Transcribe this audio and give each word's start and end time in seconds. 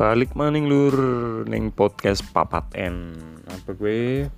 balik 0.00 0.32
maning 0.32 0.64
lur. 0.64 0.96
Ning 1.44 1.68
podcast 1.76 2.24
papat 2.32 2.64
n. 2.72 3.20
Apa 3.44 3.76
gue 3.76 4.32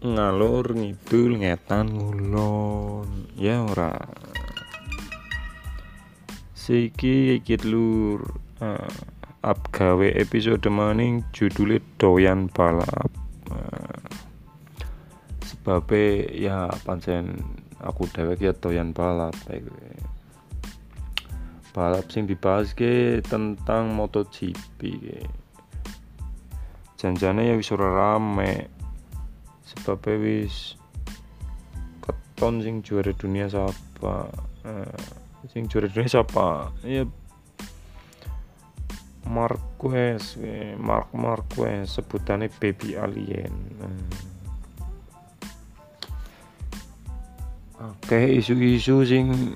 ngalur 0.00 0.72
ngidul 0.72 1.36
ngetan 1.44 1.92
ngulon. 1.92 3.28
Ya 3.36 3.60
ora. 3.60 3.92
Siki 6.56 7.36
iki 7.36 7.60
lur. 7.68 8.24
Uh, 8.56 8.88
up 9.44 9.68
gawe 9.68 10.08
episode 10.16 10.64
maning 10.72 11.20
judulnya 11.36 11.84
doyan 12.00 12.48
balap. 12.48 13.12
Uh, 13.52 14.00
sebabnya 15.44 16.24
ya 16.32 16.58
pancen 16.88 17.44
aku 17.84 18.08
dewek 18.16 18.40
ya 18.40 18.56
doyan 18.56 18.96
balap 18.96 19.36
kayak 19.44 19.68
gue 19.68 20.15
balap 21.76 22.08
sing 22.08 22.24
dibahas 22.24 22.72
ke 22.72 23.20
tentang 23.20 23.92
MotoGP. 23.92 24.80
Janjane 26.96 27.52
ya 27.52 27.54
wis 27.60 27.68
ora 27.68 27.92
rame. 27.92 28.72
Sebab 29.68 30.00
wis 30.16 30.80
keton 32.00 32.64
sing 32.64 32.80
juara 32.80 33.12
dunia 33.12 33.44
siapa? 33.52 34.32
Eh, 34.64 35.04
sing 35.52 35.68
juara 35.68 35.92
dunia 35.92 36.08
siapa? 36.08 36.72
Ya 36.80 37.04
Marquez, 39.28 40.40
Mark 40.80 41.12
Marquez 41.12 41.92
sebutannya 41.92 42.48
baby 42.56 42.96
alien. 42.96 43.52
Oke, 47.76 48.40
isu-isu 48.40 49.04
sing 49.04 49.52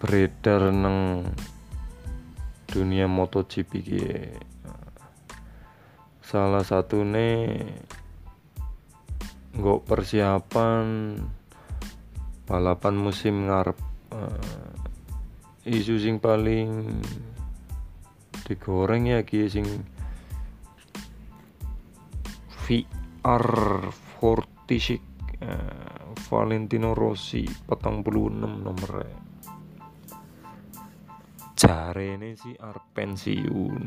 beredar 0.00 0.72
neng 0.72 1.28
dunia 2.64 3.04
MotoGP 3.04 3.84
salah 6.24 6.64
satu 6.64 7.04
nih 7.04 7.68
nggak 9.60 9.80
persiapan 9.84 11.18
balapan 12.48 12.94
musim 12.96 13.44
ngarep. 13.44 13.78
Uh, 14.10 15.68
isu 15.68 16.00
sing 16.00 16.16
paling 16.18 16.98
digoreng 18.48 19.06
ya 19.06 19.20
ki 19.22 19.46
sing 19.46 19.66
VR 22.64 23.46
46 24.18 24.96
uh, 25.44 26.10
Valentino 26.26 26.96
Rossi 26.96 27.44
petang 27.46 28.02
puluh 28.02 28.34
enam 28.34 28.66
nomornya 28.66 29.29
ini 31.68 32.32
sih 32.40 32.56
arep 32.56 32.84
pensiun. 32.96 33.84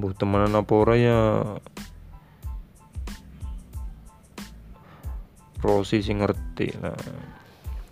Bu 0.00 0.08
temenan 0.16 0.56
apa 0.56 0.72
ora 0.72 0.96
ya? 0.96 1.20
Rosi 5.60 6.00
sih 6.00 6.16
ngerti 6.16 6.68
lah. 6.80 6.96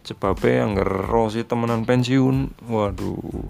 Sebabnya 0.00 0.64
anggar 0.64 0.88
Rosi 0.88 1.44
temenan 1.44 1.84
pensiun 1.84 2.64
waduh. 2.72 3.44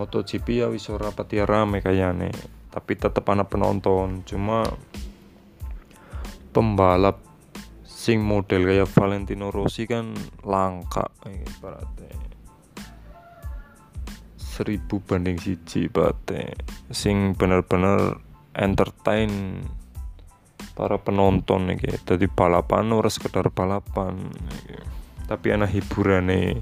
MotoGP 0.00 0.64
ya 0.64 0.72
wis 0.72 0.88
ora 0.88 1.12
pati 1.12 1.36
rame 1.44 1.84
kayane 1.84 2.32
tapi 2.72 2.96
tetep 2.96 3.28
anak 3.28 3.52
penonton. 3.52 4.24
Cuma 4.24 4.64
pembalap 6.56 7.27
sing 8.08 8.24
model 8.24 8.64
kayak 8.64 8.88
Valentino 8.88 9.52
Rossi 9.52 9.84
kan 9.84 10.16
langka 10.40 11.12
berarti 11.60 12.08
seribu 14.40 15.04
banding 15.04 15.36
siji 15.36 15.92
sing 16.88 17.36
bener-bener 17.36 18.16
entertain 18.56 19.60
para 20.72 20.96
penonton 20.96 21.68
nih 21.68 22.00
jadi 22.08 22.24
balapan 22.32 22.96
ora 22.96 23.12
sekedar 23.12 23.52
balapan 23.52 24.32
iki. 24.32 24.80
tapi 25.28 25.52
anak 25.52 25.68
hiburan 25.76 26.32
nih 26.32 26.56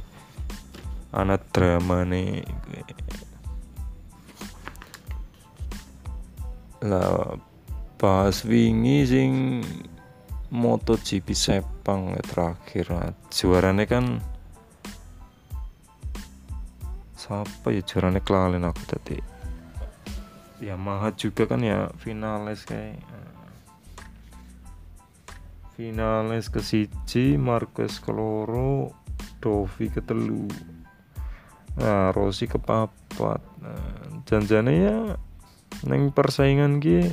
anak 1.14 1.46
drama 1.54 2.02
nih 2.02 2.42
lah 6.82 7.38
bahas 8.02 8.42
wingi 8.42 9.06
sing 9.06 9.62
MotoGP 10.50 11.34
Sepang 11.34 12.14
terakhir. 12.22 12.90
Nah, 12.92 13.12
juaranya 13.30 13.84
kan 13.86 14.22
siapa 17.16 17.74
ya 17.74 17.82
juaranya 17.82 18.22
kelalen 18.22 18.66
aku 18.66 18.82
tadi. 18.86 19.18
Yamaha 20.62 21.12
juga 21.12 21.44
kan 21.44 21.60
ya 21.60 21.92
finales 22.00 22.64
kayak 22.64 22.96
finales 25.76 26.48
ke 26.48 26.64
siji 26.64 27.36
Marquez 27.36 28.00
keloro 28.00 28.96
Dovi 29.36 29.92
ketelu 29.92 30.48
nah 31.76 32.08
Rossi 32.16 32.48
kepapat 32.48 33.40
nah, 33.60 34.24
janjane 34.24 34.72
ya 34.72 34.96
neng 35.84 36.08
persaingan 36.08 36.80
gitu 36.80 37.12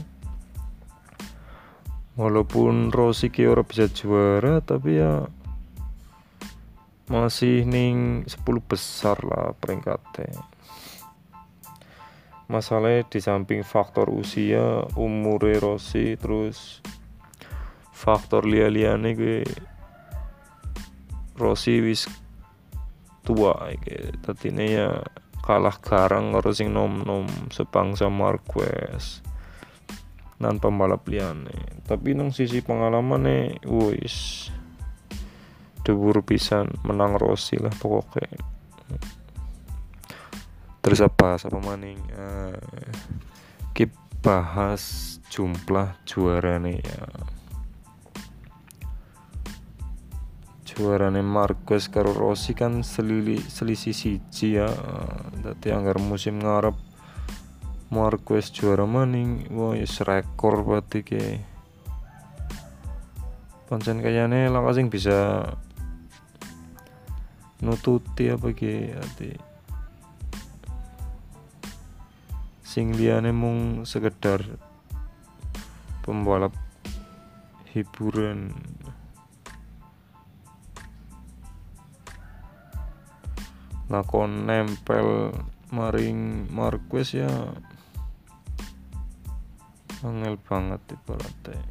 walaupun 2.14 2.94
Rossi 2.94 3.34
ora 3.42 3.66
bisa 3.66 3.90
juara 3.90 4.62
tapi 4.62 5.02
ya 5.02 5.26
masih 7.10 7.66
ning 7.68 8.24
10 8.30 8.46
besar 8.64 9.20
lah 9.26 9.52
peringkatnya. 9.58 10.40
Masalahnya 12.48 13.08
di 13.10 13.20
samping 13.20 13.66
faktor 13.66 14.14
usia 14.14 14.86
umur 14.94 15.42
Rossi 15.58 16.14
terus 16.16 16.86
faktor 17.92 18.46
lia-liane 18.46 19.18
gue 19.18 19.42
Rossi 21.34 21.82
wis 21.82 22.06
tua 23.26 23.74
iki. 23.74 24.14
Ini 24.54 24.66
ya 24.70 25.02
kalah 25.44 25.76
garang 25.82 26.32
karo 26.32 26.56
sing 26.56 26.72
nom-nom 26.72 27.28
sebangsa 27.52 28.08
Marquez 28.08 29.33
nan 30.44 30.60
pembalap 30.60 31.08
liane 31.08 31.82
tapi 31.88 32.12
nang 32.12 32.36
sisi 32.36 32.60
pengalaman 32.60 33.24
nih 33.24 33.64
wis. 33.64 34.52
Debur 35.84 36.24
pisan 36.24 36.72
menang 36.88 37.20
Rossi 37.20 37.60
lah 37.60 37.72
pokoknya 37.76 38.54
terus 40.84 41.00
apa? 41.00 41.40
Apa 41.40 41.60
maning? 41.64 41.98
Uh, 42.12 42.60
kita 43.72 43.96
bahas 44.20 45.18
jumlah 45.32 45.96
juara 46.04 46.60
nih 46.60 46.84
ya. 46.84 47.08
Juarane 50.74 51.22
Marquez 51.22 51.86
karo 51.88 52.12
Rossi 52.12 52.58
kan 52.58 52.82
selili, 52.84 53.40
selisih 53.40 53.96
siji 53.96 54.60
ya. 54.60 54.68
Dadi 55.40 55.72
anggar 55.72 56.02
musim 56.04 56.42
ngarep 56.44 56.76
Marquez 57.94 58.50
juara 58.50 58.90
maning 58.90 59.54
wah 59.54 59.78
yes 59.78 60.02
rekor 60.02 60.66
berarti 60.66 61.06
ke 61.06 61.38
pancen 63.70 64.02
kayaknya 64.02 64.50
lah 64.50 64.66
sing 64.74 64.90
bisa 64.90 65.46
nututi 67.62 68.34
apa 68.34 68.50
ke 68.50 68.98
ati. 68.98 69.32
Sing 72.66 72.98
liane 72.98 73.30
mung 73.30 73.86
sekedar 73.86 74.42
pembalap 76.02 76.58
hiburan. 77.78 78.58
Lakon 83.86 84.50
nempel 84.50 85.30
maring 85.70 86.50
Marquez 86.50 87.14
ya 87.14 87.30
angel 90.04 90.36
banget 90.44 90.80
ibaratnya 90.92 91.64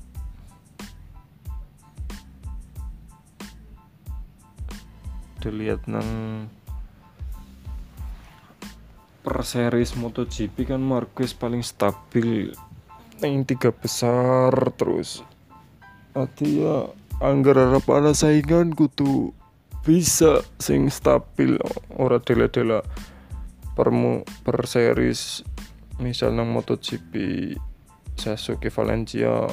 dilihat 5.43 5.91
nang 5.91 6.47
per 9.27 9.43
series 9.43 9.99
MotoGP 9.99 10.71
kan 10.71 10.79
Marquez 10.79 11.35
paling 11.35 11.67
stabil 11.67 12.55
yang 13.19 13.43
tiga 13.47 13.71
besar 13.75 14.51
terus. 14.79 15.23
Hati 16.15 16.63
ya 16.63 16.91
anggar 17.19 17.59
harap 17.59 17.87
ada 17.91 18.15
saingan 18.15 18.75
kutu 18.75 19.35
bisa 19.83 20.47
sing 20.63 20.91
stabil. 20.91 21.59
Ora 21.99 22.23
dela-dela 22.23 22.83
per, 23.75 23.91
per 24.47 24.59
series 24.67 25.43
misal 25.99 26.39
nang 26.39 26.55
MotoGP 26.55 27.15
Sasuke 28.17 28.71
Valencia 28.71 29.49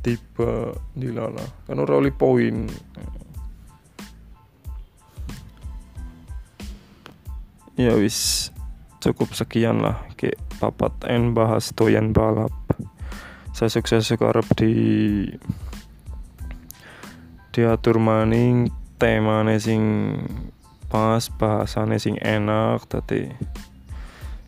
tiba 0.00 0.72
di 0.96 1.12
lala 1.12 1.44
kan 1.68 1.76
ora 1.80 2.00
oleh 2.00 2.12
poin. 2.14 2.68
Ya 7.76 7.96
wis. 7.96 8.50
Cukup 9.00 9.32
sekian 9.32 9.80
lah 9.80 10.04
ke 10.20 10.36
papat 10.60 10.92
n 11.08 11.32
bahas 11.32 11.72
toyan 11.72 12.12
balap. 12.12 12.52
Saya 13.56 13.72
sukses 13.72 14.12
harap 14.12 14.44
di 14.60 15.24
diatur 17.56 17.96
maning 17.96 18.68
temane 19.00 19.56
sing 19.56 19.82
pas 20.92 21.24
bahasane 21.40 21.96
sing 21.96 22.20
enak 22.20 22.84
tadi 22.86 23.32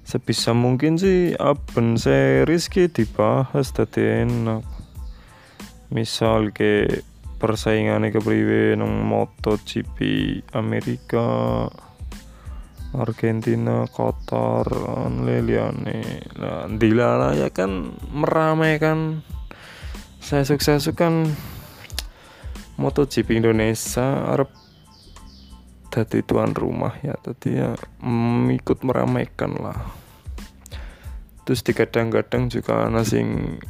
sebisa 0.03 0.53
mungkin 0.53 0.99
sih 0.99 1.33
aben 1.39 1.97
series 1.97 2.69
ki 2.69 2.91
dibahas 2.91 3.73
tadi 3.73 4.27
enak. 4.27 4.63
Misal 5.93 6.51
ke 6.55 7.03
persaingannya 7.43 8.15
kepriwe 8.15 8.79
nang 8.79 9.03
MotoGP 9.03 9.99
Amerika 10.55 11.67
Argentina, 12.93 13.89
Qatar, 13.89 14.69
leliane. 15.25 16.29
Nah, 16.37 16.69
dilala 16.69 17.33
ya 17.33 17.49
kan 17.49 17.97
meramaikan 18.13 19.25
saya 20.21 20.45
sukses 20.45 20.93
kan. 20.93 21.27
MotoGP 22.81 23.37
Indonesia 23.37 24.33
Arab 24.33 24.62
tadi 25.93 26.25
tuan 26.25 26.57
rumah 26.57 26.97
ya. 27.05 27.13
Tadi 27.21 27.49
ya 27.53 27.77
mm, 27.77 28.49
ikut 28.57 28.81
meramaikan 28.81 29.53
lah. 29.61 29.77
Terus 31.45 31.61
di 31.61 31.77
kadang-kadang 31.77 32.49
juga 32.49 32.89
ana 32.89 33.05
sing 33.05 33.61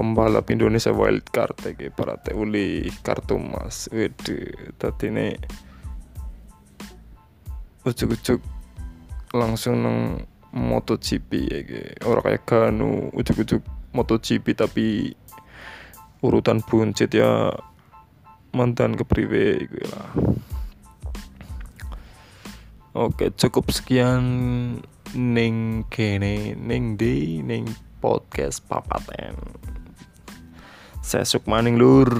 pembalap 0.00 0.48
Indonesia 0.48 0.96
wild 0.96 1.28
card 1.28 1.60
ya 1.60 1.92
para 1.92 2.16
teuli 2.16 2.88
kartu 3.04 3.36
mas 3.36 3.84
wede 3.92 4.48
tadi 4.80 5.12
nih 5.12 5.36
ujuk-ujuk 7.84 8.40
langsung 9.36 9.84
nang 9.84 9.98
MotoGP 10.56 11.30
ya 11.52 11.60
orang 12.08 12.32
kayak 12.32 12.42
Ganu 12.48 13.12
ujuk-ujuk 13.12 13.60
MotoGP 13.92 14.56
tapi 14.56 15.12
urutan 16.24 16.64
buncit 16.64 17.12
ya 17.12 17.52
mantan 18.56 18.96
kepriwe 18.96 19.68
gitu 19.68 19.84
lah 19.92 20.08
Oke 22.90 23.30
cukup 23.30 23.70
sekian 23.70 24.24
ning 25.14 25.86
kene 25.86 26.58
ning 26.58 26.98
di 26.98 27.38
ning 27.38 27.62
podcast 28.02 28.66
papaten 28.66 29.38
Sesuk 30.98 31.46
maning 31.46 31.78
lur. 31.78 32.10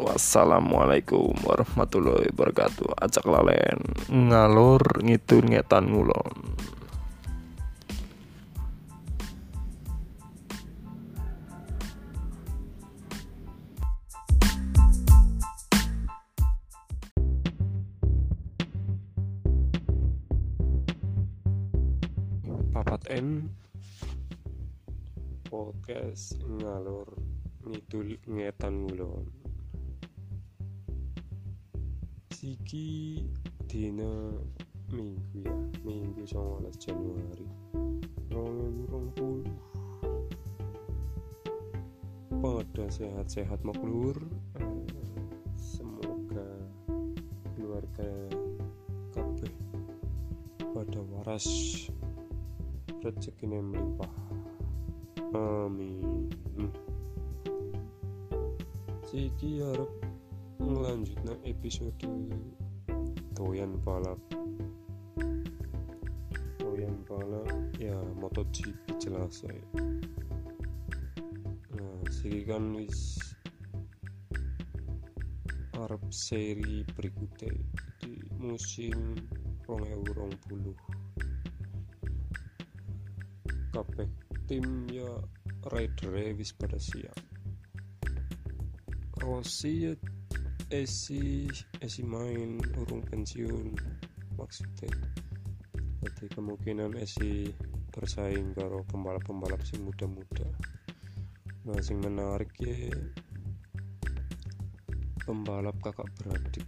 Wassalamualaikum 0.00 1.38
warahmatullahi 1.44 2.34
wabarakatuh. 2.34 2.98
Acak 2.98 3.28
lalen 3.28 3.78
ngalor 4.10 4.82
ngitun 5.04 5.54
ngetan 5.54 5.92
ngulon. 5.92 6.56
Papat 22.78 23.10
N 23.10 23.50
podcast 25.50 26.38
ngalor 26.46 27.10
ngidul 27.66 28.14
ngetan 28.22 28.86
ngulon 28.86 29.26
siki 32.30 33.18
dina 33.66 34.30
minggu 34.94 35.42
ya 35.42 35.58
minggu 35.82 36.22
19 36.22 36.70
Januari 36.78 37.50
2020 38.30 39.42
pada 42.38 42.84
sehat-sehat 42.94 43.58
makhlur 43.66 44.22
semoga 45.58 46.46
keluarga 47.58 48.06
kabeh 49.10 49.50
pada 50.70 51.00
waras 51.10 51.50
rezeki 53.02 53.46
melimpah. 53.46 54.12
Amin. 55.34 56.28
Siki 59.08 59.64
harap 59.64 59.88
ngelanjutnya 60.60 61.34
episode 61.48 61.96
Toyan 63.32 63.78
Balap. 63.80 64.20
Toyan 66.60 66.96
Balap 67.08 67.48
ya 67.80 67.96
MotoGP 68.18 68.98
jelas 69.00 69.46
ya. 69.46 69.54
Nah 71.72 72.00
siki 72.10 72.44
kan 72.44 72.74
wis 72.76 73.16
Arab 75.78 76.02
seri 76.10 76.82
berikutnya 76.98 77.54
di 78.02 78.18
musim 78.42 79.14
2020 79.64 80.97
kabeh. 83.78 84.08
Tim 84.50 84.90
ya 84.90 85.06
rider 85.70 86.34
wis 86.34 86.50
pada 86.56 86.80
siap 86.80 87.14
Rossi 89.22 89.92
esi 90.72 91.46
esi 91.78 92.02
main 92.02 92.58
urung 92.82 93.06
pensiun. 93.06 93.76
Maksudnya 94.34 94.90
jadi 95.98 96.24
kemungkinan 96.34 96.98
esi 96.98 97.50
bersaing 97.94 98.54
karo 98.54 98.86
pembalap-pembalap 98.90 99.62
sing 99.66 99.82
muda-muda. 99.86 100.46
Nah 101.66 101.78
sing 101.82 101.98
menarik 102.02 102.50
ya 102.62 102.74
pembalap 105.26 105.76
kakak 105.84 106.08
beradik 106.16 106.64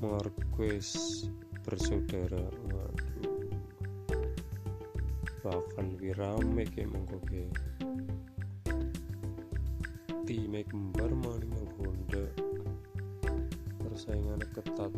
Marquez 0.00 1.24
bersaudara 1.64 2.59
bahkan 5.40 5.96
wirame 5.96 6.68
kayak 6.68 6.92
monggo 6.92 7.16
time 10.30 10.62
kembar 10.62 11.10
maling 11.10 11.50
Honda 11.74 12.24
persaingannya 13.82 14.46
ketat. 14.54 14.92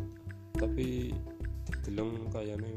Tapi 0.53 1.09
dideleng 1.65 2.29
kayaknya 2.29 2.69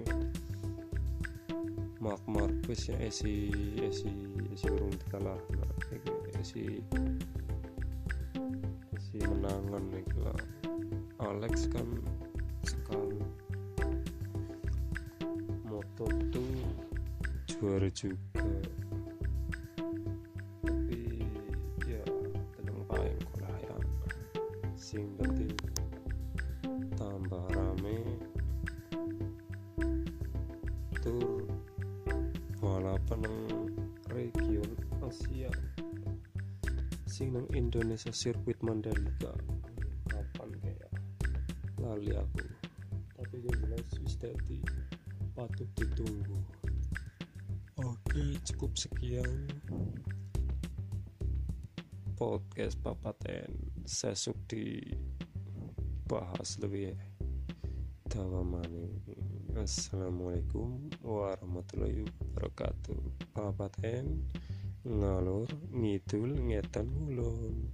Mark 2.00 2.24
Marquez 2.24 2.88
ya 2.88 2.96
esi 3.04 3.52
esi 3.84 4.08
esi 4.48 4.66
urung 4.72 4.96
dikalah. 4.96 5.36
Nah, 5.52 5.72
esi 6.40 6.80
esi 8.96 9.16
menangan 9.20 9.84
nih 9.92 10.08
lah 10.24 10.40
Alex 11.20 11.68
kan 11.68 11.88
sekali. 12.64 13.20
Moto 15.68 16.08
tuh 16.32 16.45
juara 17.66 17.90
juga. 17.90 18.46
Sing 24.78 25.10
penting 25.18 25.50
tambah 26.94 27.42
rame. 27.50 28.06
Tur 31.02 31.42
balapan 32.62 33.18
nang 33.26 33.66
region 34.14 34.70
Asia. 35.02 35.50
Sing 37.10 37.34
nang 37.34 37.50
Indonesia 37.50 38.14
sirkuit 38.14 38.62
Mandalika. 38.62 39.34
Kapan 40.06 40.54
kayak 40.62 40.92
lali 41.82 42.14
aku. 42.14 42.46
Tapi 43.18 43.42
yang 43.42 43.58
jelas 43.58 43.90
wis 44.06 44.14
patut 45.34 45.66
ditunggu 45.74 46.55
oke 48.16 48.40
cukup 48.48 48.72
sekian 48.80 49.44
podcast 52.16 52.80
papaten 52.80 53.52
sesuk 53.84 54.32
di 54.48 54.80
bahas 56.08 56.56
lebih 56.64 56.96
dawa 58.08 58.40
mani 58.40 58.88
assalamualaikum 59.52 60.88
warahmatullahi 61.04 62.08
wabarakatuh. 62.08 62.96
Papaten 63.36 64.24
ngalur 64.80 65.52
ngidul 65.76 66.40
ngetan 66.40 66.88
ulun 66.88 67.68